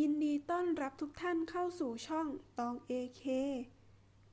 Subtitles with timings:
[0.00, 2.26] ยินดีต้อนรับทุกท่านเข้าสู่ช่อง
[2.58, 3.24] ตอง AK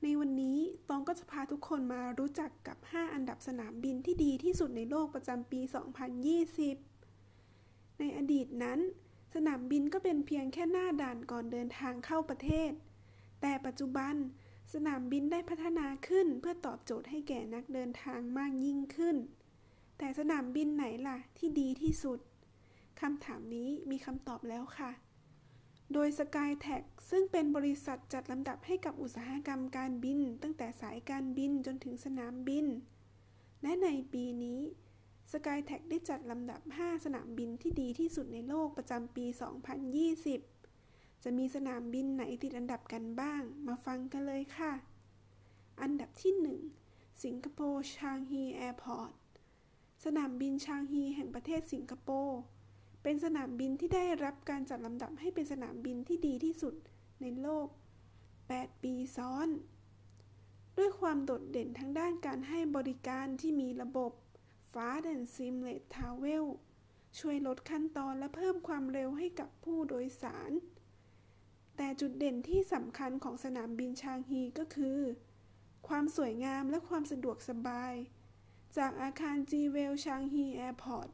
[0.02, 5.60] ในวันนี้ตองก็จะพาทุกคนมารู้จักกับ 5 อันดับสนามบินที่ดีที่สุดในโลกประจำปี
[7.00, 8.78] 2020 ในอดีตนั้น
[9.34, 12.72] สนามบินก็เป็นเพียงแค่หน้าด่านก่อนเดินทางเข้าประเทศ
[13.40, 14.14] แต่ปัจจุบัน
[14.74, 19.16] สนามบินได้พัฒนาขึ้นเพื่อตอบโจทย์ให้แก่นักเดินทางมากยิ่งขึ้น
[19.98, 22.20] แต่สนามบินไหนล่ะที่ดีที่สุด
[23.00, 24.90] คำถามนี้มีคำตอบแล้วค่ะ
[25.92, 32.66] โดย SkyTag ซึ่งเป็นบริษัทจัดลำดับให้กับอุตสาหกรรมการบิน ตั้งแต่สายการบินจนถึงสนามบิน
[33.62, 34.60] และในปีนี้
[35.32, 39.26] SkyTag ได้จัดลำดับ 5 สนามบินที่ดีที่สุดในโลกประจำปี
[40.44, 44.72] 2020 จะมีสนามบินไหนติดอันดับกันบ้าง มาฟังกันเลยค่ะ
[45.82, 46.32] อันดับที่
[46.78, 49.12] 1 Singapore Changi Airport
[50.04, 52.40] สนามบินชางฮีแห่งประเทศสิงคโปร์
[53.02, 56.74] เป็นสนามบินที่ได้รับการจัดลำดับให้เป็นสนามบินที่ดีที่สุด
[57.20, 57.66] ในโลก
[58.24, 59.48] 8 ปีซ้อน
[60.78, 64.12] ด้วยความโดดเด่นทั้งด้านการให้บริการที่มีระบบ
[64.72, 66.46] Fast and Seamless Travel
[67.18, 70.50] ช่วยลดขั้นตอนและเพิ่มความเร็วให้กับผู้โดยสาร
[71.76, 75.00] แต่จุดเด่นที่สำคัญของสนามบินชางฮีก็คือ
[75.88, 77.94] ความสวยงามและความสะดวกสบาย
[78.76, 81.08] จากอาคาร Jewel Changi Airport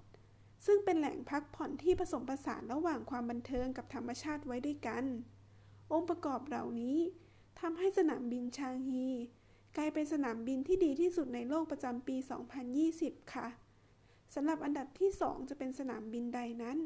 [0.66, 5.04] ซึ่งเป็นแหล่งพักผ่อนที่ผสมผสานระหว่างความบันเทิงกับธรรมชาติไว้ด้วยกัน
[5.92, 6.98] องค์ประกอบเหล่านี้
[7.60, 9.06] ทำให้สนามบินชางงี
[9.76, 12.16] กลายเป็นสนามบินที่ดีที่สุดในโลกประจำปี
[12.74, 13.48] 2020 ค่ะ
[14.34, 16.78] สำหรับอันดับที่ 2 จะเป็นสนามบินใดนั้น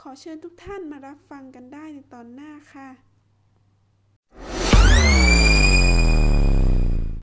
[0.00, 2.88] ขอเชิญทุกท่านมารับฟังกันได้ในตอนหน้าค่ะ